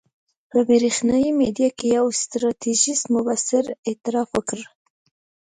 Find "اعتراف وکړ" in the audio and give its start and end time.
3.89-4.59